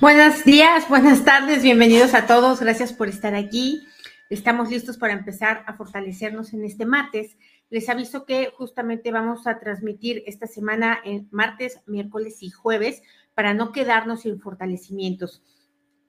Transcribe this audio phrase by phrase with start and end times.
[0.00, 3.84] Buenos días, buenas tardes, bienvenidos a todos, gracias por estar aquí.
[4.30, 7.36] Estamos listos para empezar a fortalecernos en este martes.
[7.68, 13.02] Les aviso que justamente vamos a transmitir esta semana en martes, miércoles y jueves
[13.34, 15.42] para no quedarnos sin fortalecimientos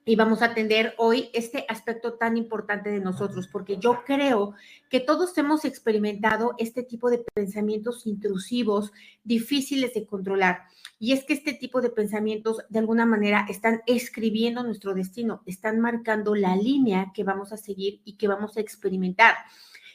[0.04, 4.54] y vamos a atender hoy este aspecto tan importante de nosotros, porque yo creo
[4.88, 8.92] que todos hemos experimentado este tipo de pensamientos intrusivos,
[9.24, 10.62] difíciles de controlar.
[10.98, 15.80] Y es que este tipo de pensamientos de alguna manera están escribiendo nuestro destino, están
[15.80, 19.34] marcando la línea que vamos a seguir y que vamos a experimentar.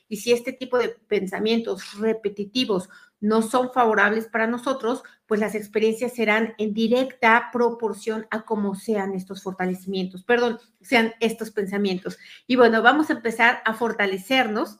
[0.07, 6.13] Y si este tipo de pensamientos repetitivos no son favorables para nosotros, pues las experiencias
[6.13, 12.17] serán en directa proporción a cómo sean estos fortalecimientos, perdón, sean estos pensamientos.
[12.47, 14.79] Y bueno, vamos a empezar a fortalecernos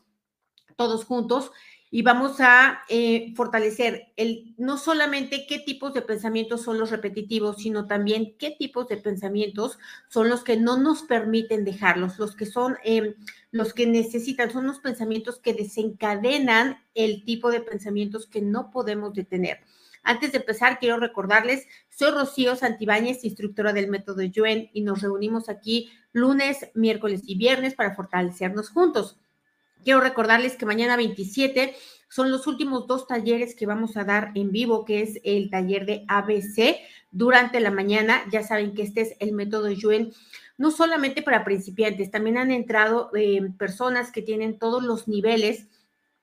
[0.76, 1.52] todos juntos
[1.91, 7.57] y vamos a eh, fortalecer el, no solamente qué tipos de pensamientos son los repetitivos,
[7.57, 9.77] sino también qué tipos de pensamientos
[10.10, 13.13] son los que no nos permiten dejarlos, los que son em,
[13.51, 19.13] los que necesitan, son los pensamientos que desencadenan el tipo de pensamientos que no podemos
[19.13, 19.60] detener.
[20.04, 25.49] Antes de empezar, quiero recordarles, soy Rocío Santibáñez, instructora del método Yuen, y nos reunimos
[25.49, 29.17] aquí lunes, miércoles y viernes para fortalecernos juntos.
[29.86, 31.76] Quiero recordarles que mañana 27
[32.10, 35.86] son los últimos dos talleres que vamos a dar en vivo, que es el taller
[35.86, 36.78] de ABC
[37.12, 38.24] durante la mañana.
[38.32, 40.12] Ya saben que este es el método Yuen,
[40.58, 45.68] no solamente para principiantes, también han entrado eh, personas que tienen todos los niveles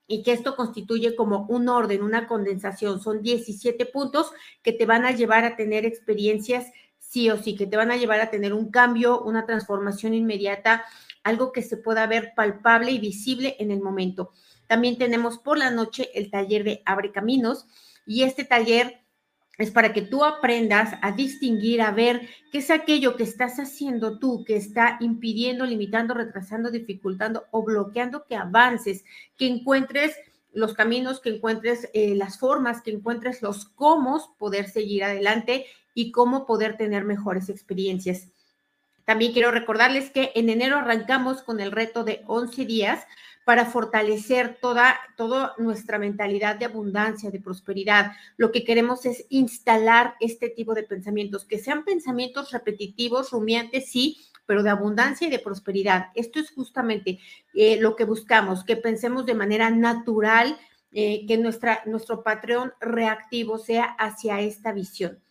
[0.08, 3.00] y que esto constituye como un orden, una condensación.
[3.00, 4.32] Son 17 puntos
[4.64, 6.66] que te van a llevar a tener experiencias
[6.98, 10.84] sí o sí, que te van a llevar a tener un cambio, una transformación inmediata
[11.22, 14.32] algo que se pueda ver palpable y visible en el momento.
[14.66, 17.66] También tenemos por la noche el taller de Abre Caminos
[18.06, 19.02] y este taller
[19.58, 24.18] es para que tú aprendas a distinguir, a ver qué es aquello que estás haciendo
[24.18, 29.04] tú, que está impidiendo, limitando, retrasando, dificultando o bloqueando que avances,
[29.36, 30.16] que encuentres
[30.52, 36.12] los caminos, que encuentres eh, las formas, que encuentres los cómo poder seguir adelante y
[36.12, 38.28] cómo poder tener mejores experiencias.
[39.04, 43.06] También quiero recordarles que en enero arrancamos con el reto de 11 días
[43.44, 48.12] para fortalecer toda, toda nuestra mentalidad de abundancia, de prosperidad.
[48.36, 54.20] Lo que queremos es instalar este tipo de pensamientos, que sean pensamientos repetitivos, rumiantes, sí,
[54.46, 56.06] pero de abundancia y de prosperidad.
[56.14, 57.18] Esto es justamente
[57.54, 60.58] eh, lo que buscamos, que pensemos de manera natural,
[60.92, 65.21] eh, que nuestra, nuestro patrón reactivo sea hacia esta visión.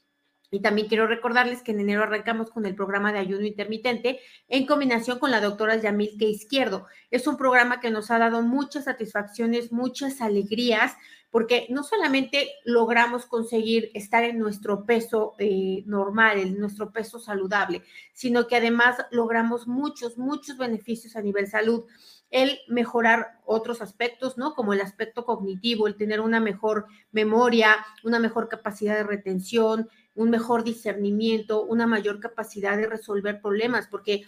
[0.54, 4.20] Y también quiero recordarles que en enero arrancamos con el programa de ayuno intermitente
[4.50, 6.88] en combinación con la doctora Yamil Izquierdo.
[7.10, 10.98] Es un programa que nos ha dado muchas satisfacciones, muchas alegrías,
[11.30, 17.84] porque no solamente logramos conseguir estar en nuestro peso eh, normal, en nuestro peso saludable,
[18.12, 21.86] sino que además logramos muchos, muchos beneficios a nivel salud
[22.32, 24.54] el mejorar otros aspectos, ¿no?
[24.56, 30.30] Como el aspecto cognitivo, el tener una mejor memoria, una mejor capacidad de retención, un
[30.30, 34.26] mejor discernimiento, una mayor capacidad de resolver problemas, porque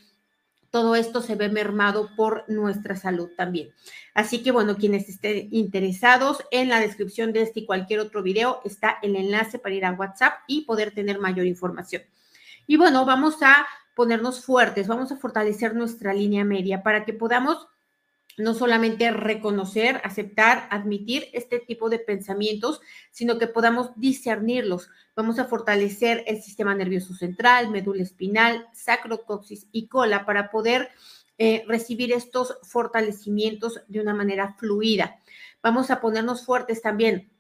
[0.73, 3.69] todo esto se ve mermado por nuestra salud también.
[4.15, 8.59] Así que bueno, quienes estén interesados, en la descripción de este y cualquier otro video
[8.65, 12.01] está el enlace para ir a WhatsApp y poder tener mayor información.
[12.65, 17.67] Y bueno, vamos a ponernos fuertes, vamos a fortalecer nuestra línea media para que podamos
[18.37, 24.89] no solamente reconocer, aceptar, admitir este tipo de pensamientos, sino que podamos discernirlos.
[25.15, 30.89] Vamos a fortalecer el sistema nervioso central, médula espinal, sacrocoxis y cola para poder
[31.37, 35.19] eh, recibir estos fortalecimientos de una manera fluida.
[35.61, 37.31] Vamos a ponernos fuertes también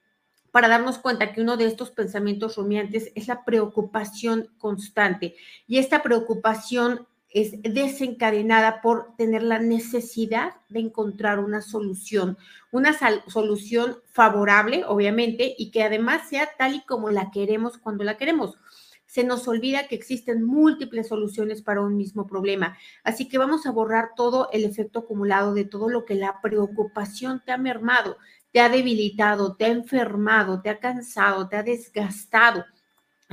[0.53, 5.35] para darnos cuenta que uno de estos pensamientos rumiantes es la preocupación constante.
[5.67, 12.37] Y esta preocupación es desencadenada por tener la necesidad de encontrar una solución,
[12.71, 12.95] una
[13.27, 18.59] solución favorable, obviamente, y que además sea tal y como la queremos cuando la queremos.
[19.07, 22.77] Se nos olvida que existen múltiples soluciones para un mismo problema.
[23.03, 27.41] Así que vamos a borrar todo el efecto acumulado de todo lo que la preocupación
[27.43, 28.17] te ha mermado,
[28.51, 32.63] te ha debilitado, te ha enfermado, te ha cansado, te ha desgastado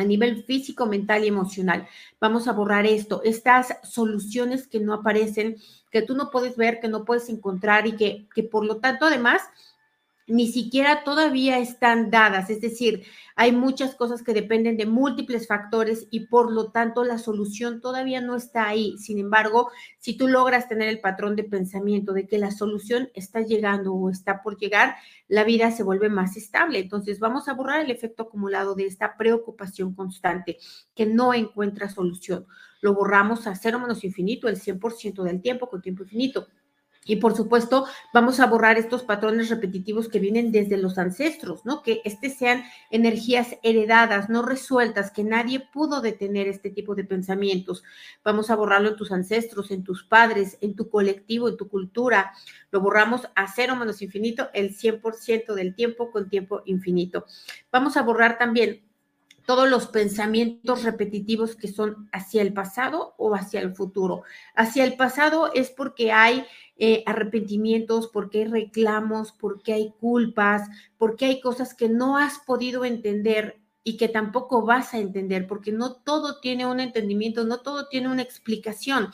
[0.00, 1.86] a nivel físico, mental y emocional.
[2.20, 5.56] Vamos a borrar esto, estas soluciones que no aparecen,
[5.90, 9.06] que tú no puedes ver, que no puedes encontrar y que, que por lo tanto
[9.06, 9.42] además
[10.30, 13.04] ni siquiera todavía están dadas, es decir,
[13.36, 18.20] hay muchas cosas que dependen de múltiples factores y por lo tanto la solución todavía
[18.20, 18.98] no está ahí.
[18.98, 23.40] Sin embargo, si tú logras tener el patrón de pensamiento de que la solución está
[23.40, 24.96] llegando o está por llegar,
[25.26, 26.80] la vida se vuelve más estable.
[26.80, 30.58] Entonces vamos a borrar el efecto acumulado de esta preocupación constante
[30.94, 32.46] que no encuentra solución.
[32.82, 36.46] Lo borramos a cero menos infinito el 100% del tiempo con tiempo infinito.
[37.06, 41.82] Y por supuesto, vamos a borrar estos patrones repetitivos que vienen desde los ancestros, ¿no?
[41.82, 47.82] Que este sean energías heredadas, no resueltas, que nadie pudo detener este tipo de pensamientos.
[48.22, 52.32] Vamos a borrarlo en tus ancestros, en tus padres, en tu colectivo, en tu cultura.
[52.70, 57.24] Lo borramos a cero menos infinito el 100% del tiempo con tiempo infinito.
[57.72, 58.82] Vamos a borrar también
[59.50, 64.22] todos los pensamientos repetitivos que son hacia el pasado o hacia el futuro.
[64.54, 66.44] Hacia el pasado es porque hay
[66.76, 70.68] eh, arrepentimientos, porque hay reclamos, porque hay culpas,
[70.98, 75.72] porque hay cosas que no has podido entender y que tampoco vas a entender, porque
[75.72, 79.08] no todo tiene un entendimiento, no todo tiene una explicación.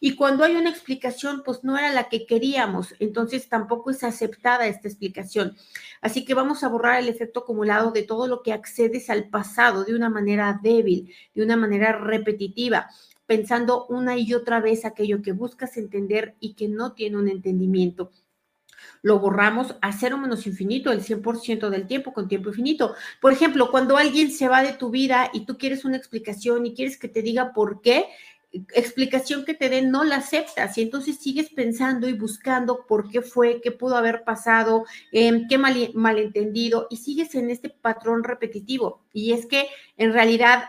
[0.00, 4.66] Y cuando hay una explicación, pues no era la que queríamos, entonces tampoco es aceptada
[4.66, 5.56] esta explicación.
[6.00, 9.84] Así que vamos a borrar el efecto acumulado de todo lo que accedes al pasado
[9.84, 12.88] de una manera débil, de una manera repetitiva
[13.26, 18.10] pensando una y otra vez aquello que buscas entender y que no tiene un entendimiento
[19.02, 22.94] lo borramos a cero menos infinito, el 100% del tiempo con tiempo infinito.
[23.20, 26.74] Por ejemplo, cuando alguien se va de tu vida y tú quieres una explicación y
[26.74, 28.06] quieres que te diga por qué,
[28.74, 33.20] explicación que te den no la aceptas y entonces sigues pensando y buscando por qué
[33.20, 39.02] fue, qué pudo haber pasado, eh, qué mal, malentendido y sigues en este patrón repetitivo.
[39.12, 40.64] Y es que en realidad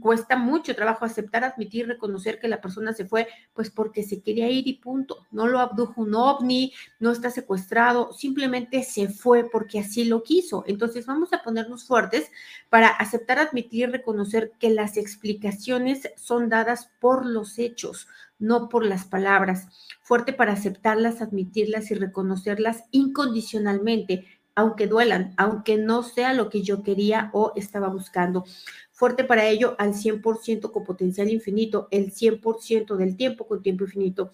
[0.00, 4.48] cuesta mucho trabajo aceptar, admitir, reconocer que la persona se fue, pues porque se quería
[4.48, 5.26] ir y punto.
[5.30, 10.64] No lo abdujo un ovni, no está secuestrado, simplemente se fue porque así lo quiso.
[10.66, 12.30] Entonces vamos a ponernos fuertes
[12.70, 19.04] para aceptar, admitir reconocer que las explicaciones son dadas por los hechos, no por las
[19.04, 19.68] palabras.
[20.02, 24.26] Fuerte para aceptarlas, admitirlas y reconocerlas incondicionalmente
[24.58, 28.44] aunque duelan, aunque no sea lo que yo quería o estaba buscando
[28.90, 34.32] fuerte para ello al 100% con potencial infinito, el 100% del tiempo con tiempo infinito.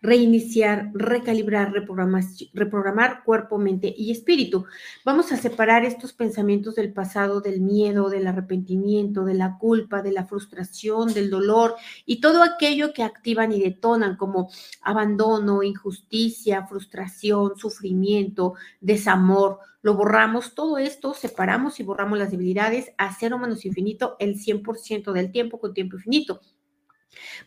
[0.00, 4.66] Reiniciar, recalibrar, reprogramar, cuerpo, mente y espíritu.
[5.04, 10.12] Vamos a separar estos pensamientos del pasado, del miedo, del arrepentimiento, de la culpa, de
[10.12, 11.74] la frustración, del dolor
[12.06, 14.50] y todo aquello que activan y detonan como
[14.82, 23.14] abandono, injusticia, frustración, sufrimiento, desamor lo borramos, todo esto, separamos y borramos las debilidades a
[23.14, 26.40] cero menos infinito el 100% del tiempo con tiempo infinito.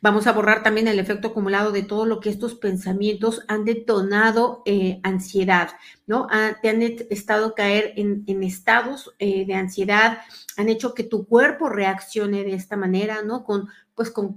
[0.02, 4.62] Vamos a borrar también el efecto acumulado de todo lo que estos pensamientos han detonado
[4.66, 5.72] eh, ansiedad,
[6.06, 6.28] ¿no?
[6.62, 10.20] Te han estado caer en, estados eh, de ansiedad,
[10.58, 13.44] han hecho que tu cuerpo reaccione de esta manera, ¿no?
[13.44, 14.36] Con, pues, con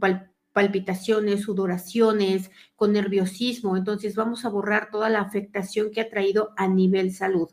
[0.52, 3.76] palpitaciones, sudoraciones, con nerviosismo.
[3.76, 7.48] Entonces vamos a borrar toda la afectación que ha traído a nivel salud.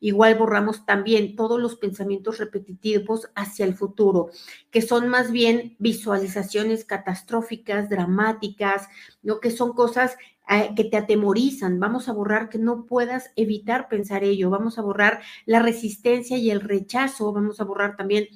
[0.00, 4.30] Igual borramos también todos los pensamientos repetitivos hacia el futuro,
[4.70, 8.88] que son más bien visualizaciones catastróficas, dramáticas,
[9.22, 9.40] ¿no?
[9.40, 11.80] que son cosas eh, que te atemorizan.
[11.80, 14.50] Vamos a borrar que no puedas evitar pensar ello.
[14.50, 17.32] Vamos a borrar la resistencia y el rechazo.
[17.32, 18.26] Vamos a borrar también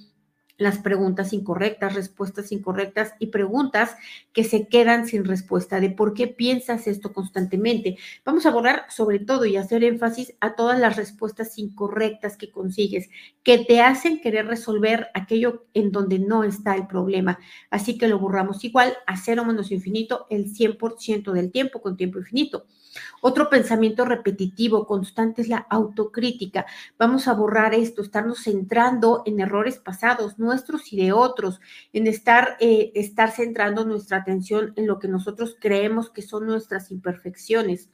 [0.58, 3.96] las preguntas incorrectas, respuestas incorrectas y preguntas
[4.32, 7.96] que se quedan sin respuesta de por qué piensas esto constantemente.
[8.24, 13.08] Vamos a borrar sobre todo y hacer énfasis a todas las respuestas incorrectas que consigues,
[13.42, 17.38] que te hacen querer resolver aquello en donde no está el problema.
[17.70, 22.18] Así que lo borramos igual a cero menos infinito el 100% del tiempo con tiempo
[22.18, 22.66] infinito.
[23.20, 26.66] Otro pensamiento repetitivo, constante, es la autocrítica.
[26.98, 31.60] Vamos a borrar esto, estarnos centrando en errores pasados, nuestros y de otros,
[31.92, 36.90] en estar, eh, estar centrando nuestra atención en lo que nosotros creemos que son nuestras
[36.90, 37.90] imperfecciones.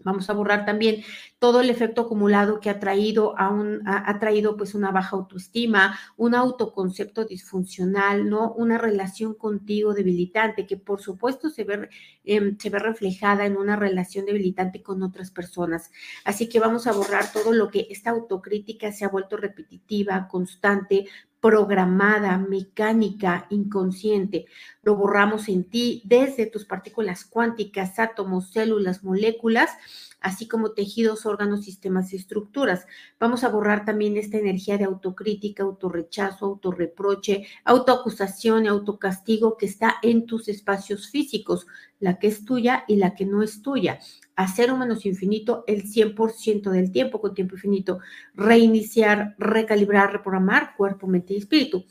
[0.00, 1.02] Vamos a borrar también
[1.38, 3.54] todo el efecto acumulado que ha traído a
[3.86, 8.52] ha, traído pues una baja autoestima, un autoconcepto disfuncional, ¿no?
[8.52, 11.88] Una relación contigo debilitante que por supuesto se ve,
[12.24, 15.90] em, se ve reflejada en una relación debilitante con otras personas.
[16.24, 21.06] Así que vamos a borrar todo lo que esta autocrítica se ha vuelto repetitiva, constante,
[21.44, 24.46] programada, mecánica, inconsciente.
[24.82, 29.68] Lo borramos en ti desde tus partículas cuánticas, átomos, células, moléculas,
[30.20, 32.86] así como tejidos, órganos, sistemas y estructuras.
[33.20, 39.96] Vamos a borrar también esta energía de autocrítica, autorrechazo, autorreproche, autoacusación y autocastigo que está
[40.00, 41.66] en tus espacios físicos,
[42.00, 44.00] la que es tuya y la que no es tuya.
[44.36, 48.00] A cero menos infinito el 100% del tiempo con tiempo infinito.
[48.34, 51.84] Reiniciar, recalibrar, reprogramar cuerpo, mente y espíritu.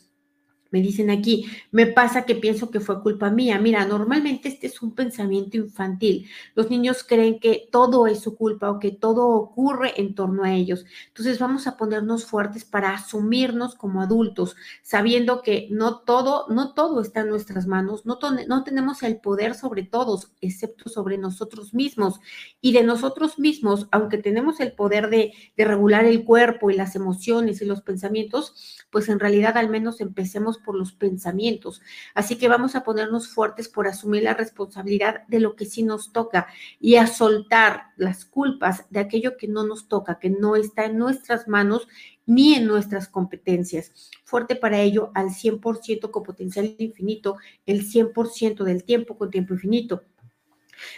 [0.74, 3.60] Me dicen aquí, me pasa que pienso que fue culpa mía.
[3.60, 6.28] Mira, normalmente este es un pensamiento infantil.
[6.56, 10.52] Los niños creen que todo es su culpa o que todo ocurre en torno a
[10.52, 10.84] ellos.
[11.10, 17.02] Entonces vamos a ponernos fuertes para asumirnos como adultos, sabiendo que no todo, no todo
[17.02, 22.20] está en nuestras manos, no, no tenemos el poder sobre todos, excepto sobre nosotros mismos.
[22.62, 26.96] Y de nosotros mismos, aunque tenemos el poder de, de regular el cuerpo y las
[26.96, 28.56] emociones y los pensamientos,
[28.90, 31.82] pues en realidad al menos empecemos por los pensamientos.
[32.16, 36.12] Así que vamos a ponernos fuertes por asumir la responsabilidad de lo que sí nos
[36.12, 36.48] toca
[36.80, 40.98] y a soltar las culpas de aquello que no nos toca, que no está en
[40.98, 41.88] nuestras manos
[42.26, 43.92] ni en nuestras competencias.
[44.24, 50.04] Fuerte para ello al 100% con potencial infinito, el 100% del tiempo con tiempo infinito.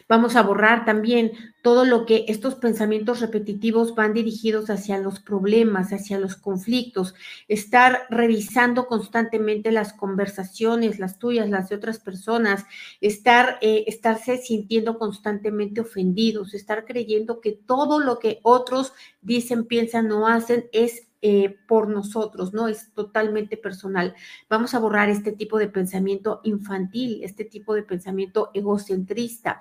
[0.07, 5.91] Vamos a borrar también todo lo que estos pensamientos repetitivos van dirigidos hacia los problemas,
[5.93, 7.15] hacia los conflictos,
[7.47, 12.65] estar revisando constantemente las conversaciones, las tuyas, las de otras personas,
[13.01, 20.11] estar, eh, estarse sintiendo constantemente ofendidos, estar creyendo que todo lo que otros dicen, piensan
[20.11, 22.67] o hacen es eh, por nosotros, ¿no?
[22.67, 24.13] Es totalmente personal.
[24.47, 29.59] Vamos a borrar este tipo de pensamiento infantil, este tipo de pensamiento egocentrista.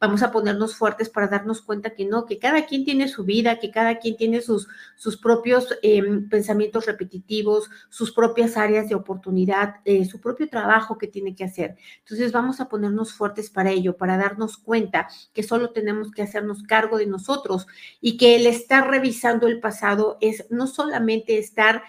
[0.00, 3.60] Vamos a ponernos fuertes para darnos cuenta que no, que cada quien tiene su vida,
[3.60, 4.66] que cada quien tiene sus,
[4.96, 11.06] sus propios em, pensamientos repetitivos, sus propias áreas de oportunidad, eh, su propio trabajo que
[11.06, 11.76] tiene que hacer.
[12.00, 16.64] Entonces vamos a ponernos fuertes para ello, para darnos cuenta que solo tenemos que hacernos
[16.64, 17.68] cargo de nosotros
[18.00, 21.82] y que el estar revisando el pasado es no solamente estar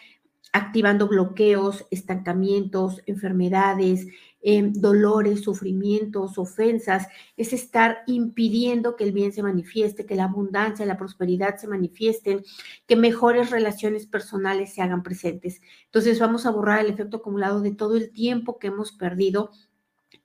[0.56, 4.08] activando bloqueos, estancamientos, enfermedades,
[4.42, 10.86] em, dolores, sufrimientos, ofensas, es estar impidiendo que el bien se manifieste, que la abundancia,
[10.86, 12.42] la prosperidad se manifiesten,
[12.88, 15.62] que mejores relaciones personales se hagan presentes.
[15.88, 19.52] Entonces vamos a borrar el efecto acumulado de todo el tiempo que hemos perdido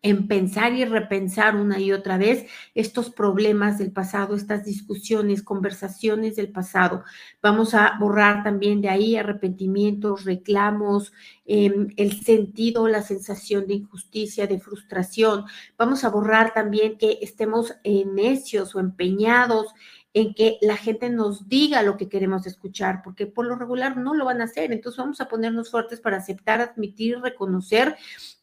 [0.02, 6.36] en pensar y repensar una y otra vez estos problemas del pasado, estas discusiones, conversaciones
[6.36, 7.04] del pasado.
[7.42, 11.12] Vamos a borrar también de ahí arrepentimientos, reclamos,
[11.44, 15.44] em, el sentido, la sensación de injusticia, de frustración.
[15.76, 19.74] Vamos a borrar también que estemos necios o empeñados
[20.12, 24.14] en que la gente nos diga lo que queremos escuchar, porque por lo regular no
[24.14, 24.72] lo van a hacer.
[24.72, 27.96] Entonces vamos a ponernos fuertes para aceptar, admitir, reconocer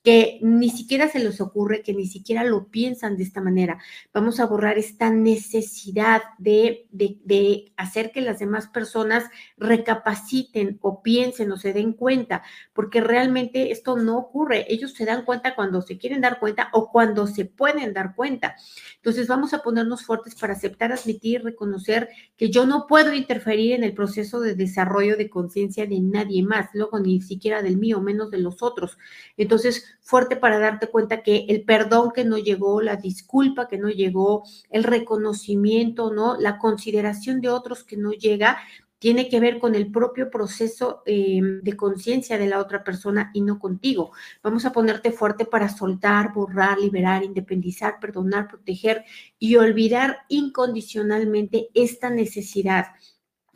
[0.07, 3.77] que ni siquiera se les ocurre, que ni siquiera lo piensan de esta manera.
[4.13, 9.25] Vamos a borrar esta necesidad de, de, hacer que las demás personas
[9.57, 14.65] recapaciten o piensen o se den cuenta, porque realmente esto no ocurre.
[14.69, 18.55] Ellos se dan cuenta cuando se quieren dar cuenta o cuando se pueden dar cuenta.
[18.95, 23.83] Entonces vamos a ponernos fuertes para aceptar, admitir, reconocer que yo no puedo interferir en
[23.83, 28.31] el proceso de desarrollo de conciencia de nadie más, luego ni siquiera del mío, menos
[28.31, 28.97] de los otros.
[29.35, 33.89] Entonces, fuerte para darte cuenta que el perdón que no llegó, la disculpa que no
[33.89, 36.37] llegó, el reconocimiento, ¿no?
[36.37, 38.57] La consideración de otros que no llega,
[38.99, 43.41] tiene que ver con el propio proceso eh, de conciencia de la otra persona y
[43.41, 44.11] no contigo.
[44.41, 49.05] Vamos a ponerte fuerte para soltar, borrar, liberar, independizar, perdonar, proteger
[49.37, 52.87] y olvidar incondicionalmente esta necesidad,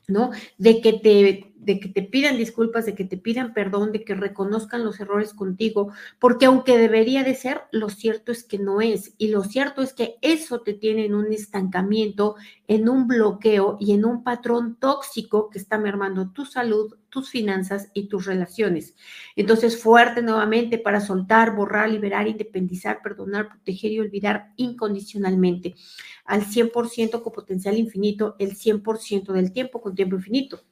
[0.07, 0.31] ¿no?
[0.57, 4.15] De que te de que te pidan disculpas, de que te pidan perdón, de que
[4.15, 9.13] reconozcan los errores contigo, porque aunque debería de ser, lo cierto es que no es.
[9.17, 12.35] Y lo cierto es que eso te tiene en un estancamiento,
[12.67, 17.89] en un bloqueo y en un patrón tóxico que está mermando tu salud, tus finanzas
[17.93, 18.95] y tus relaciones.
[19.35, 25.75] Entonces, fuerte nuevamente para soltar, borrar, liberar, independizar, perdonar, proteger y olvidar incondicionalmente.
[26.25, 30.63] Al 100% con potencial infinito, el 100% del tiempo con tiempo infinito.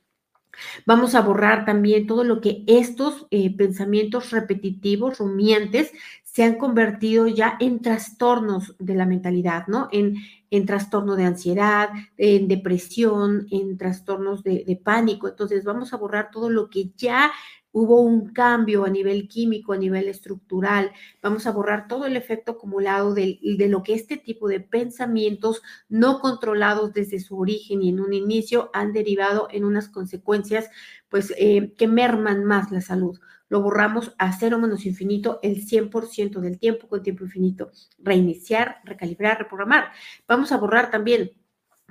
[0.86, 5.92] Vamos a borrar también todo lo que estos eh, pensamientos repetitivos, rumiantes,
[6.24, 9.89] se han convertido ya en trastornos de la mentalidad, ¿no?
[9.92, 10.16] En,
[10.51, 15.28] en trastorno de ansiedad, en depresión, en trastornos de, de pánico.
[15.28, 17.32] Entonces vamos a borrar todo lo que ya
[17.72, 20.92] hubo un cambio a nivel químico, a nivel estructural.
[21.22, 26.20] Vamos a borrar todo el efecto acumulado de, lo que este tipo de pensamientos no
[26.20, 30.70] controlados desde su origen y en un inicio han derivado en unas consecuencias
[31.10, 33.20] pues eh, que merman más la salud.
[33.50, 37.72] Lo borramos a cero menos infinito el 100% del tiempo con tiempo infinito.
[37.98, 39.92] Reiniciar, recalibrar, reprogramar.
[40.28, 41.32] Vamos a borrar también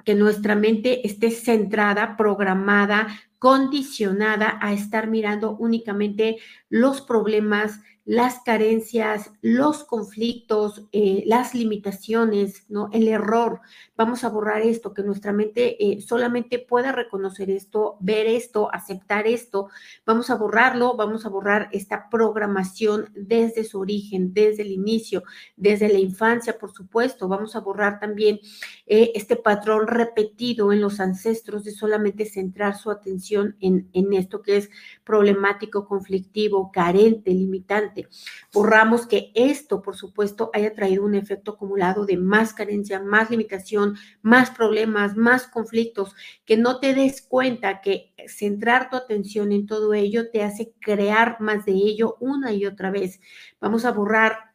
[0.05, 3.09] que nuestra mente esté centrada, programada,
[3.39, 12.89] condicionada a estar mirando únicamente los problemas, las carencias, los conflictos, eh, las limitaciones, ¿no?
[12.91, 13.61] El error.
[13.99, 19.27] Vamos a borrar esto, que nuestra mente eh, solamente pueda reconocer esto, ver esto, aceptar
[19.27, 19.69] esto.
[20.07, 25.23] Vamos a borrarlo, vamos a borrar esta programación desde su origen, desde el inicio,
[25.59, 27.29] desde la infancia, por supuesto.
[27.29, 28.41] Vamos a borrar también
[28.87, 34.41] eh, este patrón repetido en los ancestros de solamente centrar su atención en, en esto
[34.41, 34.71] que es
[35.05, 38.09] problemático, conflictivo, carente, limitante
[38.53, 43.97] Borramos que esto, por supuesto, haya traído un efecto acumulado de más carencia, más limitación,
[44.23, 49.95] más problemas, más conflictos, que no te des cuenta que centrar tu atención en todo
[49.95, 53.21] ello te hace crear más de ello una y otra vez.
[53.61, 54.49] Vamos a borrar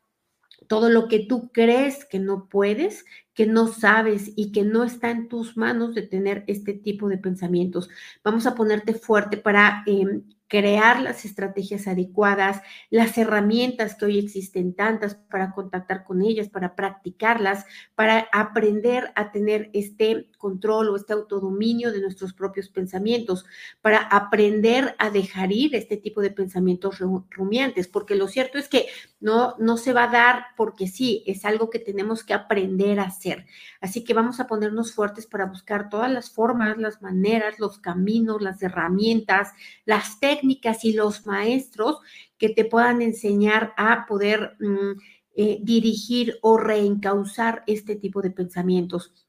[0.67, 5.11] todo lo que tú crees que no puedes, que no sabes y que no está
[5.11, 7.89] en tus manos de tener este tipo de pensamientos.
[8.23, 14.75] Vamos a ponerte fuerte para em, crear las estrategias adecuadas, las herramientas que hoy existen
[14.75, 21.13] tantas para contactar con ellas, para practicarlas, para aprender a tener este control o este
[21.13, 23.45] autodominio de nuestros propios pensamientos,
[23.81, 28.87] para aprender a dejar ir este tipo de pensamientos rumiantes, porque lo cierto es que
[29.21, 33.03] no, no se va a dar porque sí, es algo que tenemos que aprender a
[33.03, 33.45] hacer.
[33.79, 38.41] Así que vamos a ponernos fuertes para buscar todas las formas, las maneras, los caminos,
[38.41, 39.53] las herramientas,
[39.85, 41.99] las técnicas y los maestros
[42.37, 44.99] que te puedan enseñar a poder mm,
[45.35, 49.22] eh, dirigir o reencauzar este tipo de pensamientos.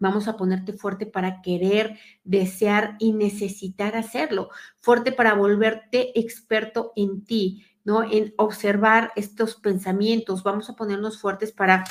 [0.00, 4.50] Vamos a ponerte fuerte para querer, desear y necesitar hacerlo.
[4.80, 8.02] Fuerte para volverte experto en ti, ¿no?
[8.02, 10.42] En observar estos pensamientos.
[10.42, 11.84] Vamos a ponernos fuertes para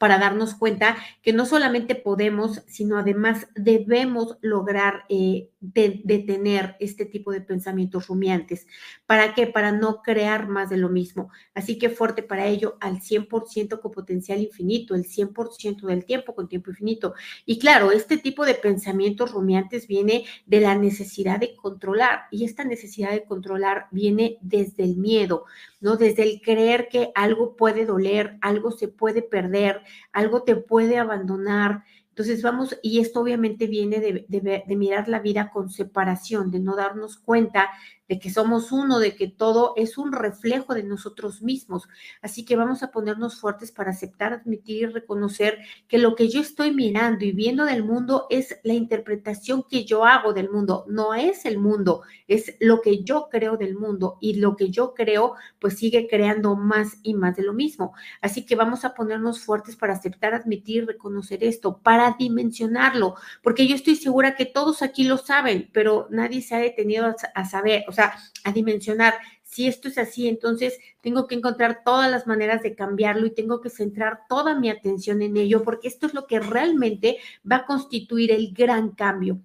[0.00, 7.32] para darnos cuenta que no solamente podemos, sino además debemos lograr eh, detener este tipo
[7.32, 8.66] de pensamientos rumiantes.
[9.04, 9.46] ¿Para qué?
[9.46, 11.28] Para no crear más de lo mismo.
[11.52, 16.48] Así que fuerte para ello al 100% con potencial infinito, el 100% del tiempo con
[16.48, 17.12] tiempo infinito.
[17.44, 22.64] Y claro, este tipo de pensamientos rumiantes viene de la necesidad de controlar y esta
[22.64, 25.44] necesidad de controlar viene desde el miedo,
[25.82, 25.96] ¿no?
[25.96, 31.84] Desde el creer que algo puede doler, algo se puede perder, algo te puede abandonar.
[32.10, 37.18] Entonces vamos, y esto obviamente viene de, mirar la vida con separación, de no darnos
[37.18, 37.70] cuenta
[38.10, 41.88] de que somos uno, de que todo es un reflejo de nosotros mismos.
[42.20, 46.40] Así que vamos a ponernos fuertes para aceptar, admitir y reconocer que lo que yo
[46.40, 51.14] estoy mirando y viendo del mundo es la interpretación que yo hago del mundo, no
[51.14, 55.34] es el mundo, es lo que yo creo del mundo y lo que yo creo
[55.60, 57.92] pues sigue creando más y más de lo mismo.
[58.20, 63.76] Así que vamos a ponernos fuertes para aceptar, admitir, reconocer esto, para dimensionarlo, porque yo
[63.76, 67.92] estoy segura que todos aquí lo saben, pero nadie se ha detenido a, saber, o
[67.92, 69.14] sea, a dimensionar.
[69.42, 73.60] Si esto es así, entonces tengo que encontrar todas las maneras de cambiarlo y tengo
[73.60, 77.18] que centrar toda mi atención en ello, porque esto es lo que realmente
[77.50, 79.40] va a constituir el gran cambio.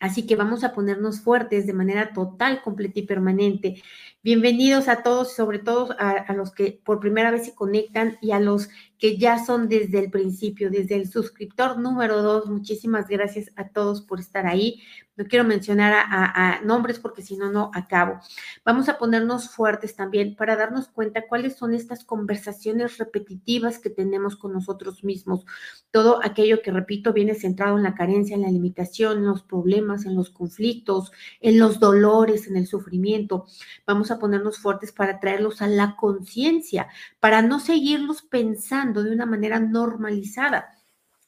[0.00, 3.82] Así que vamos a ponernos fuertes de manera total, completa y permanente.
[4.22, 8.30] Bienvenidos a todos, sobre todo a, a, los que por primera vez se conectan y
[8.30, 12.46] a los que ya son desde el principio, desde el suscriptor número dos.
[12.46, 14.82] Muchísimas gracias a todos por estar ahí.
[15.16, 18.20] No quiero mencionar a, nombres porque si no, no acabo.
[18.64, 24.36] Vamos a ponernos fuertes también para darnos cuenta cuáles son estas conversaciones repetitivas que tenemos
[24.36, 25.44] con nosotros mismos.
[25.90, 30.06] Todo aquello que, repito, viene centrado en la carencia, en la limitación, en los problemas,
[30.06, 33.46] en los conflictos, en los dolores, en el sufrimiento.
[33.88, 36.86] Vamos a ponernos fuertes para traerlos a la conciencia,
[37.18, 40.78] para no seguirlos pensando de una manera normalizada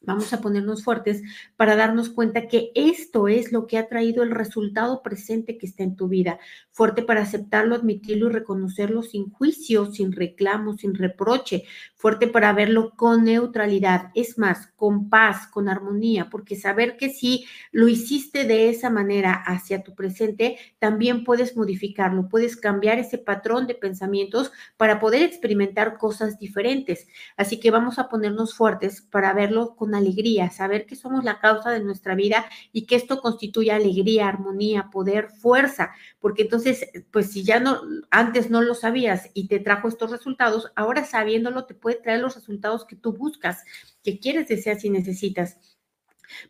[0.03, 1.23] Vamos a ponernos fuertes
[1.57, 5.83] para darnos cuenta que esto es lo que ha traído el resultado presente que está
[5.83, 6.39] en tu vida.
[6.71, 11.65] Fuerte para aceptarlo, admitirlo y reconocerlo sin juicio, sin reclamo, sin reproche.
[12.01, 14.11] Fuerte para verlo con neutralidad.
[14.15, 19.35] Es más, con paz, con armonía, porque saber que si lo hiciste de esa manera
[19.35, 25.99] hacia tu presente, también puedes modificarlo, puedes cambiar ese patrón de pensamientos para poder experimentar
[25.99, 27.07] cosas diferentes.
[27.37, 31.71] Así que vamos a ponernos fuertes para verlo con alegría, saber que somos la causa
[31.71, 37.45] de nuestra vida y que esto constituye alegría, armonía, poder, fuerza, porque entonces, pues si
[37.45, 42.21] ya no, antes no lo sabías y te trajo estos resultados, ahora sabiéndolo te traer
[42.21, 43.65] los resultados que tú buscas,
[44.03, 45.57] que quieres, deseas y necesitas.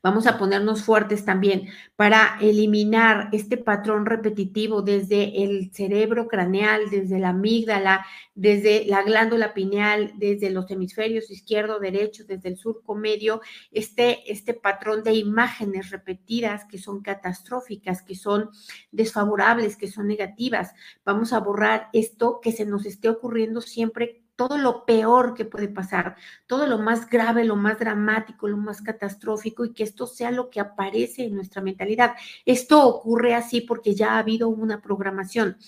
[0.03, 7.19] Vamos a ponernos fuertes también para eliminar este patrón repetitivo desde el cerebro craneal, desde
[7.19, 13.41] la amígdala, desde la glándula pineal, desde los hemisferios izquierdo, derecho, desde el surco medio,
[13.71, 18.51] este, este patrón de imágenes repetidas que son catastróficas, que son
[18.91, 20.73] desfavorables, que son negativas.
[21.05, 25.69] Vamos a borrar esto que se nos esté ocurriendo siempre todo lo peor que puede
[25.69, 30.31] pasar, todo lo más grave, lo más dramático, lo más catastrófico y que esto sea
[30.31, 32.15] lo que aparece en nuestra mentalidad.
[32.47, 35.59] Esto ocurre así porque ya ha habido una programación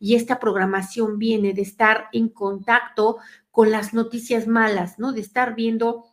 [0.00, 3.18] y esta programación viene de estar en contacto
[3.50, 5.12] con las noticias malas, ¿no?
[5.12, 6.06] De estar viendo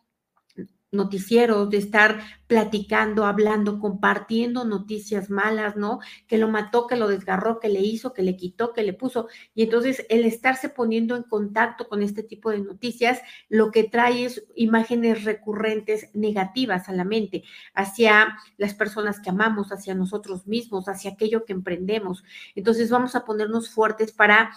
[0.92, 6.00] noticieros, de estar platicando, hablando, compartiendo noticias malas, ¿no?
[6.26, 9.28] Que lo mató, que lo desgarró, que le hizo, que le quitó, que le puso.
[9.54, 14.24] Y entonces el estarse poniendo en contacto con este tipo de noticias, lo que trae
[14.24, 20.88] es imágenes recurrentes negativas a la mente, hacia las personas que amamos, hacia nosotros mismos,
[20.88, 22.24] hacia aquello que emprendemos.
[22.56, 24.50] Entonces vamos a ponernos fuertes para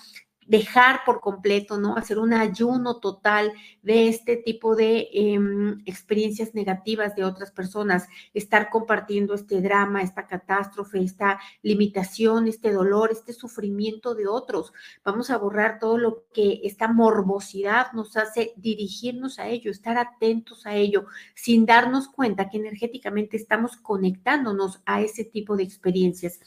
[0.48, 1.96] dejar por completo, ¿no?
[1.96, 8.70] Hacer un ayuno total de este tipo de em, experiencias negativas de otras personas, estar
[8.70, 14.74] compartiendo este drama, esta catástrofe, esta limitación, este dolor, este sufrimiento de otros.
[15.04, 20.66] Vamos a borrar todo lo que esta morbosidad nos hace dirigirnos a ello, estar atentos
[20.66, 26.40] a ello, sin darnos cuenta que energéticamente estamos conectándonos a ese tipo de experiencias.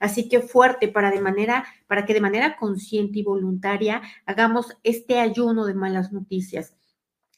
[0.00, 3.37] Así que fuerte para de manera, para que de manera consciente y voluntaria
[4.26, 6.74] hagamos este ayuno de malas noticias.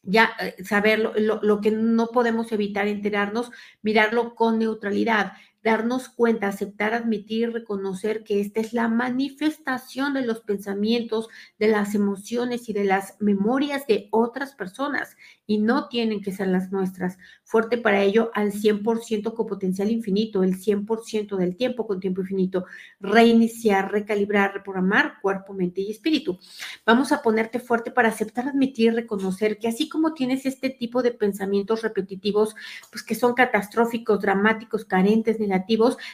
[0.02, 3.50] Ya eh, saber lo, lo, que no podemos evitar enterarnos,
[3.82, 5.32] mirarlo con neutralidad,
[5.62, 11.94] darnos cuenta, aceptar, admitir, reconocer que esta es la manifestación de los pensamientos, de las
[11.94, 17.18] emociones y de las memorias de otras personas y no tienen que ser las nuestras.
[17.42, 22.66] Fuerte para ello al 100% con potencial infinito, el 100% del tiempo con tiempo infinito.
[23.00, 26.38] Reiniciar, recalibrar, reprogramar cuerpo, mente y espíritu.
[26.86, 31.10] Vamos a ponerte fuerte para aceptar, admitir, reconocer que así como tienes este tipo de
[31.10, 32.54] pensamientos repetitivos,
[32.92, 35.40] pues que son catastróficos, dramáticos, carentes,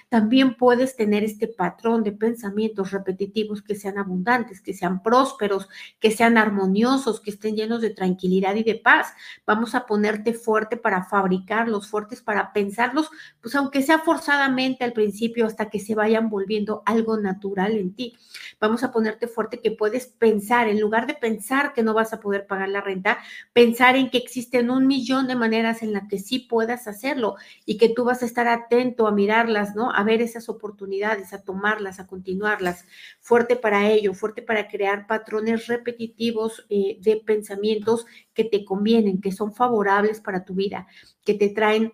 [0.09, 5.69] también puedes tener este patrón de pensamientos repetitivos que sean abundantes, que sean prósperos,
[6.01, 9.13] que sean armoniosos, que estén llenos de tranquilidad y de paz.
[9.47, 15.47] Vamos a ponerte fuerte para fabricarlos, fuertes para pensarlos, pues aunque sea forzadamente al principio
[15.47, 18.17] hasta que se vayan volviendo algo natural en ti.
[18.61, 22.21] Vamos a ponerte fuerte que puedes pensar, en lugar de pensar que no vas a
[22.21, 23.19] poder pagar la renta,
[23.53, 27.77] pensar en que existen un millón de maneras en las que sí puedas hacerlo y
[27.79, 29.91] que tú vas a estar atento a mirarlas, ¿no?
[29.93, 32.85] A ver esas oportunidades, a tomarlas, a continuarlas.
[33.21, 39.33] Fuerte para ello, fuerte para crear patrones repetitivos eh, de pensamientos que te convienen, que
[39.33, 40.87] son favorables para tu vida,
[41.25, 41.93] que te traen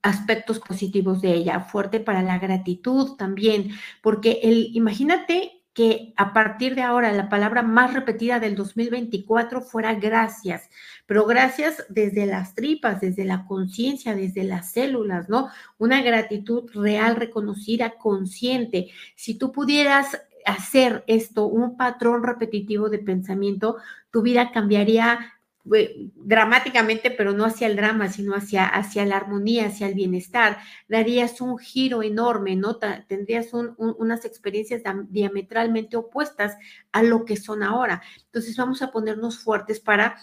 [0.00, 3.72] aspectos positivos de ella, fuerte para la gratitud también,
[4.02, 9.94] porque el, imagínate que a partir de ahora la palabra más repetida del 2024 fuera
[9.94, 10.68] gracias,
[11.06, 15.48] pero gracias desde las tripas, desde la conciencia, desde las células, ¿no?
[15.78, 18.90] Una gratitud real, reconocida, consciente.
[19.14, 23.76] Si tú pudieras hacer esto, un patrón repetitivo de pensamiento,
[24.10, 29.86] tu vida cambiaría dramáticamente, pero no hacia el drama, sino hacia, hacia la armonía, hacia
[29.86, 30.58] el bienestar.
[30.88, 32.78] Darías un giro enorme, ¿no?
[32.78, 36.56] Tendrías unas experiencias diametralmente opuestas
[36.92, 38.02] a lo que son ahora.
[38.26, 40.16] Entonces vamos a ponernos fuertes para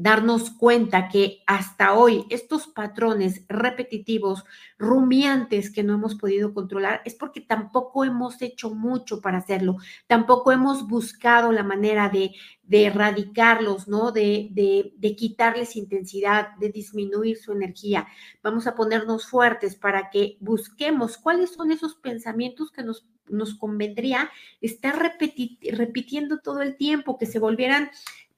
[0.00, 4.44] darnos cuenta que hasta hoy estos patrones repetitivos,
[4.78, 10.52] rumiantes que no hemos podido controlar, es porque tampoco hemos hecho mucho para hacerlo, tampoco
[10.52, 12.32] hemos buscado la manera de,
[12.62, 14.10] de erradicarlos, ¿no?
[14.10, 18.08] De, de, de quitarles intensidad, de disminuir su energía.
[18.42, 24.28] Vamos a ponernos fuertes para que busquemos cuáles son esos pensamientos que nos nos convendría
[24.60, 27.90] estar repitiendo todo el tiempo, que se volvieran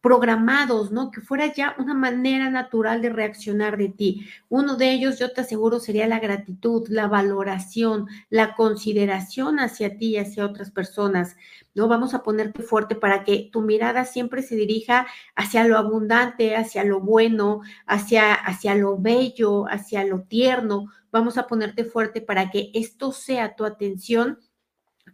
[0.02, 1.10] programados, ¿no?
[1.12, 4.26] Que fuera ya una manera natural de reaccionar de ti.
[4.48, 10.10] Uno de ellos, yo te aseguro, sería la gratitud, la valoración, la consideración hacia ti
[10.10, 11.36] y hacia otras personas,
[11.74, 11.86] ¿no?
[11.86, 16.82] Vamos a ponerte fuerte para que tu mirada siempre se dirija hacia lo abundante, hacia
[16.82, 20.86] lo bueno, hacia, hacia lo bello, hacia lo tierno.
[21.12, 24.40] Vamos a ponerte fuerte para que esto sea tu atención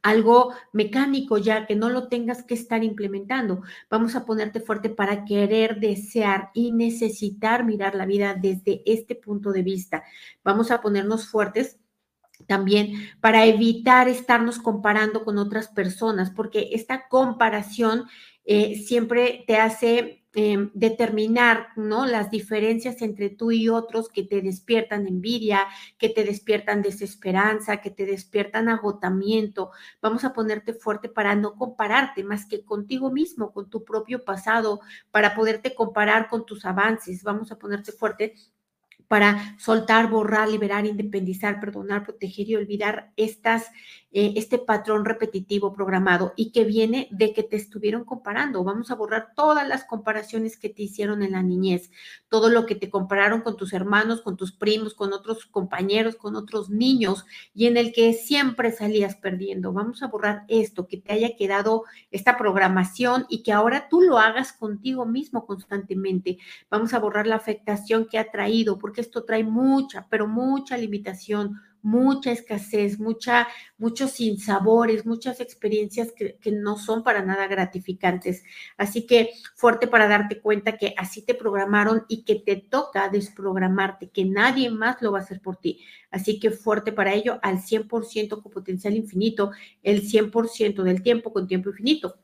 [0.02, 3.62] algo mecánico ya que no lo tengas que estar implementando.
[3.90, 9.52] Vamos a ponerte fuerte para querer, desear y necesitar mirar la vida desde este punto
[9.52, 10.04] de vista.
[10.44, 11.78] Vamos a ponernos fuertes
[12.46, 18.04] también para evitar estarnos comparando con otras personas, porque esta comparación
[18.44, 22.06] eh, siempre te hace em, determinar, ¿no?
[22.06, 25.66] Las diferencias entre tú y otros que te despiertan envidia,
[25.98, 29.72] que te despiertan desesperanza, que te despiertan agotamiento.
[30.00, 34.80] Vamos a ponerte fuerte para no compararte más que contigo mismo, con tu propio pasado,
[35.10, 37.24] para poderte comparar con tus avances.
[37.24, 38.34] Vamos a ponerte fuerte
[39.08, 43.70] para soltar, borrar, liberar, independizar, perdonar, proteger y olvidar estas,
[44.10, 48.64] eh, este patrón repetitivo programado y que viene de que te estuvieron comparando.
[48.64, 51.90] Vamos a borrar todas las comparaciones que te hicieron en la niñez,
[52.28, 56.36] todo lo que te compararon con tus hermanos, con tus primos, con otros compañeros, con
[56.36, 59.74] otros niños y en el que siempre salías perdiendo.
[59.74, 64.18] Vamos a borrar esto, que te haya quedado esta programación y que ahora tú lo
[64.18, 66.38] hagas contigo mismo constantemente.
[66.70, 71.60] Vamos a borrar la afectación que ha traído, porque esto trae mucha, pero mucha limitación,
[71.82, 78.42] mucha escasez, mucha, muchos sinsabores, muchas experiencias que, no son para nada gratificantes.
[78.76, 84.10] Así que fuerte para darte cuenta que así te programaron y que te toca desprogramarte,
[84.10, 85.80] que nadie más lo va a hacer por ti.
[86.10, 91.46] Así que fuerte para ello al 100% con potencial infinito, el 100% del tiempo con
[91.46, 92.18] tiempo infinito.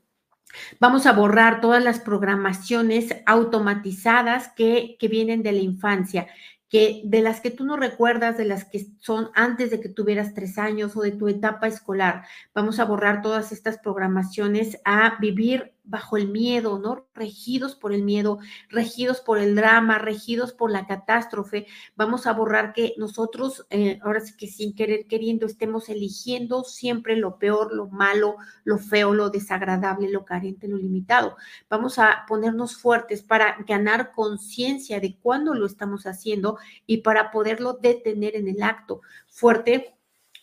[0.80, 6.28] Vamos a borrar todas las programaciones automatizadas que, que, vienen de la infancia,
[6.74, 10.34] que de las que tú no recuerdas, de las que son antes de que tuvieras
[10.34, 12.24] tres años o de tu etapa escolar.
[12.52, 17.06] Vamos a borrar todas estas programaciones a vivir bajo el miedo, ¿no?
[17.14, 21.66] Regidos por el miedo, regidos por el drama, regidos por la catástrofe.
[21.94, 27.16] Vamos a borrar que nosotros, eh, ahora sí que sin querer queriendo, estemos eligiendo siempre
[27.16, 31.36] lo peor, lo malo, lo feo, lo desagradable, lo carente, lo limitado.
[31.68, 37.74] Vamos a ponernos fuertes para ganar conciencia de cuándo lo estamos haciendo y para poderlo
[37.74, 39.02] detener en el acto.
[39.28, 39.94] Fuerte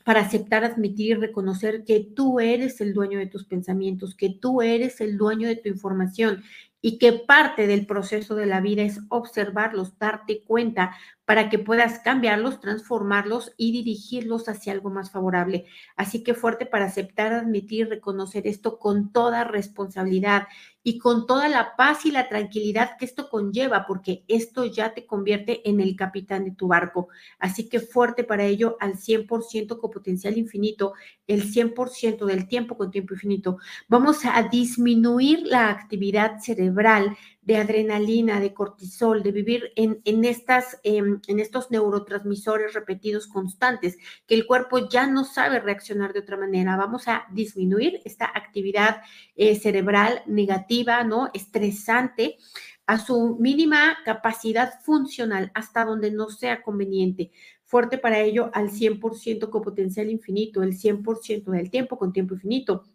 [0.04, 4.62] para aceptar, admitir y reconocer que tú eres el dueño de tus pensamientos, que tú
[4.62, 6.44] eres el dueño de tu información
[6.82, 12.00] y que parte del proceso de la vida es observarlos, darte cuenta para que puedas
[12.00, 15.66] cambiarlos, transformarlos y dirigirlos hacia algo más favorable.
[15.96, 20.48] Así que fuerte para aceptar, admitir, reconocer esto con toda responsabilidad
[20.84, 25.06] y con toda la paz y la tranquilidad que esto conlleva, porque esto ya te
[25.06, 27.10] convierte en el capitán de tu barco.
[27.38, 30.94] Así que fuerte para ello al 100% con potencial infinito,
[31.28, 33.58] el 100% del tiempo con tiempo infinito.
[33.88, 37.16] Vamos a disminuir la actividad cerebral
[37.52, 43.98] de adrenalina, de cortisol, de vivir en, en, estas, em, en estos neurotransmisores repetidos constantes,
[44.26, 46.78] que el cuerpo ya no sabe reaccionar de otra manera.
[46.78, 49.02] Vamos a disminuir esta actividad
[49.36, 51.30] eh, cerebral negativa, ¿no?
[51.34, 52.38] Estresante
[52.86, 57.32] a su mínima capacidad funcional hasta donde no sea conveniente.
[57.66, 62.86] Fuerte para ello al 100% con potencial infinito, el 100% del tiempo con tiempo infinito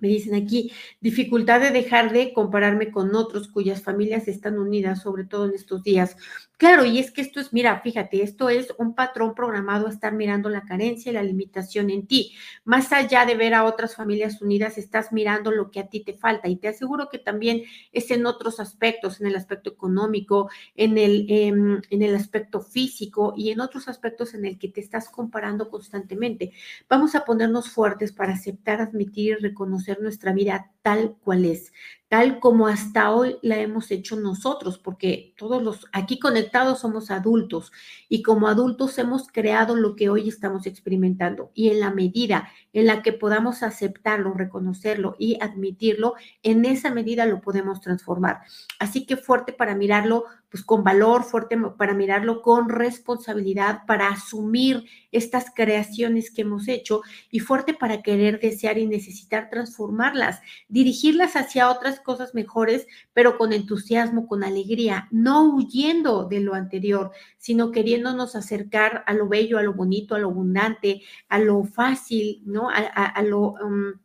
[0.00, 5.24] me dicen aquí, dificultad de dejar de compararme con otros cuyas familias están unidas, sobre
[5.24, 6.16] todo en estos días.
[6.58, 10.12] Claro, y es que esto es, mira, fíjate, esto es un patrón programado a estar
[10.12, 12.34] mirando la carencia y la limitación en ti.
[12.64, 16.14] Más allá de ver a otras familias unidas, estás mirando lo que a ti te
[16.14, 16.48] falta.
[16.48, 21.26] Y te aseguro que también es en otros aspectos, en el aspecto económico, en el,
[21.28, 25.70] em, en el aspecto físico y en otros aspectos en el que te estás comparando
[25.70, 26.52] constantemente.
[26.88, 31.72] Vamos a ponernos fuertes para aceptar, admitir y reconocer nuestra vida tal cual es
[32.08, 37.70] tal como hasta hoy la hemos hecho nosotros, porque todos los aquí conectados somos adultos
[38.08, 41.50] y como adultos hemos creado lo que hoy estamos experimentando.
[41.54, 47.26] Y en la medida en la que podamos aceptarlo, reconocerlo y admitirlo, en esa medida
[47.26, 48.40] lo podemos transformar.
[48.78, 54.84] Así que fuerte para mirarlo pues con valor, fuerte para mirarlo con responsabilidad, para asumir
[55.12, 61.70] estas creaciones que hemos hecho y fuerte para querer, desear y necesitar transformarlas, dirigirlas hacia
[61.70, 68.36] otras cosas mejores, pero con entusiasmo, con alegría, no huyendo de lo anterior, sino queriéndonos
[68.36, 72.68] acercar a lo bello, a lo bonito, a lo abundante, a lo fácil, ¿no?
[72.70, 73.54] A, lo...
[73.54, 74.00] Um,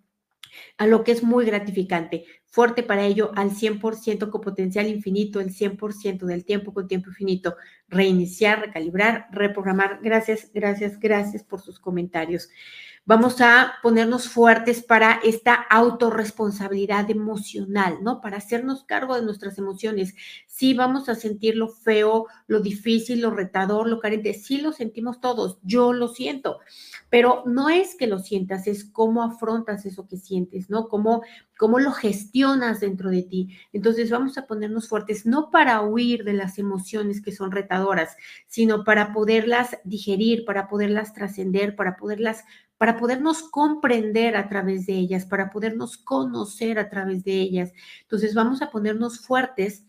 [0.78, 5.50] a lo que es muy gratificante fuerte para ello al 100% con potencial infinito, el
[5.50, 7.56] 100% del tiempo con tiempo infinito,
[7.88, 9.98] reiniciar, recalibrar, reprogramar.
[10.04, 12.50] Gracias, gracias, gracias por sus comentarios.
[13.06, 18.22] Vamos a ponernos fuertes para esta autorresponsabilidad emocional, ¿no?
[18.22, 20.16] Para hacernos cargo de nuestras emociones.
[20.48, 24.34] Sí, vamos a sentir lo feo, lo difícil, lo retador, lo carente.
[24.34, 25.60] Sí, lo sentimos todos.
[25.64, 26.60] Yo lo siento.
[27.10, 30.88] Pero no es que lo sientas, es cómo afrontas eso que sientes, ¿no?
[30.88, 31.24] Cómo,
[31.58, 33.50] cómo lo gestionas dentro de ti.
[33.74, 38.16] Entonces vamos a ponernos fuertes, no para huir de las emociones que son retadoras,
[38.48, 42.46] sino para poderlas digerir, para poderlas trascender, para poderlas
[42.84, 47.72] para podernos comprender a través de ellas, para podernos conocer a través de ellas.
[48.02, 49.86] Entonces vamos a ponernos fuertes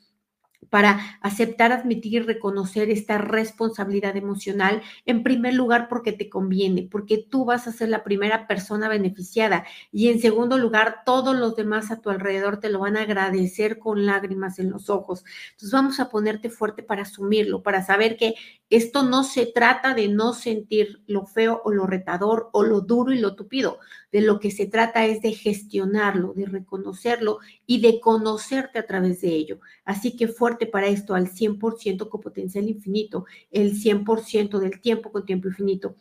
[0.74, 7.16] para aceptar, admitir y reconocer esta responsabilidad emocional, en primer lugar porque te conviene, porque
[7.16, 11.92] tú vas a ser la primera persona beneficiada y en segundo lugar todos los demás
[11.92, 15.24] a tu alrededor te lo van a agradecer con lágrimas en los ojos.
[15.52, 18.34] Entonces vamos a ponerte fuerte para asumirlo, para saber que
[18.68, 23.12] esto no se trata de no sentir lo feo o lo retador o lo duro
[23.12, 23.78] y lo tupido.
[24.10, 29.20] De lo que se trata es de gestionarlo, de reconocerlo y de conocerte a través
[29.20, 29.60] de ello.
[29.84, 35.24] Así que fuerte para esto al 100% con potencial infinito, el 100% del tiempo con
[35.24, 35.96] tiempo infinito.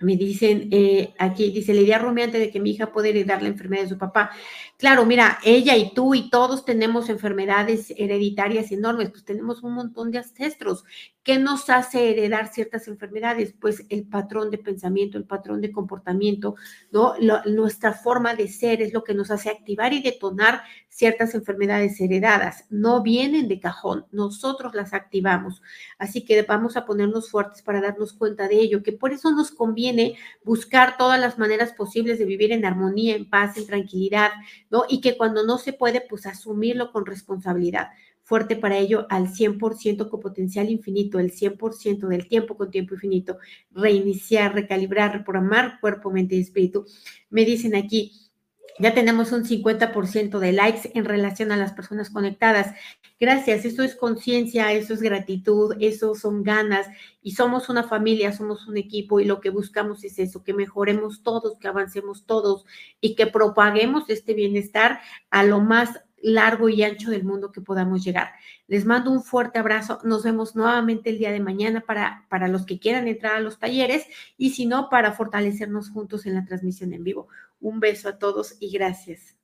[0.00, 3.48] Me dicen eh, aquí, dice la idea rumiante de que mi hija puede heredar la
[3.48, 4.30] enfermedad de su papá.
[4.78, 10.10] Claro, mira, ella y tú y todos tenemos enfermedades hereditarias enormes, pues tenemos un montón
[10.10, 10.84] de ancestros.
[11.22, 13.54] ¿Qué nos hace heredar ciertas enfermedades?
[13.60, 16.54] Pues el patrón de pensamiento, el patrón de comportamiento,
[16.90, 17.12] ¿no?
[17.44, 22.66] nuestra forma de ser es lo que nos hace activar y detonar ciertas enfermedades heredadas.
[22.68, 25.62] No vienen de cajón, nosotros las activamos.
[25.98, 29.52] Así que vamos a ponernos fuertes para darnos cuenta de ello, que por eso nos
[29.52, 34.30] conviene buscar todas las maneras posibles de vivir en armonía, en paz, en tranquilidad,
[34.68, 34.84] ¿no?
[34.88, 37.88] Y que cuando no se puede, pues asumirlo con responsabilidad.
[38.22, 43.38] Fuerte para ello al 100% con potencial infinito, el 100% del tiempo con tiempo infinito,
[43.70, 46.84] reiniciar, recalibrar, reprogramar cuerpo, mente y espíritu.
[47.28, 48.29] Me dicen aquí,
[48.80, 52.74] ya tenemos un 50% de likes en relación a las personas conectadas.
[53.18, 56.86] Gracias, eso es conciencia, eso es gratitud, eso son ganas
[57.22, 61.22] y somos una familia, somos un equipo y lo que buscamos es eso, que mejoremos
[61.22, 62.64] todos, que avancemos todos
[63.00, 68.04] y que propaguemos este bienestar a lo más largo y ancho del mundo que podamos
[68.04, 68.32] llegar.
[68.66, 69.98] Les mando un fuerte abrazo.
[70.04, 73.58] Nos vemos nuevamente el día de mañana para, para los que quieran entrar a los
[73.58, 74.06] talleres
[74.36, 77.28] y si no, para fortalecernos juntos en la transmisión en vivo.
[77.60, 79.39] Un beso a todos y gracias.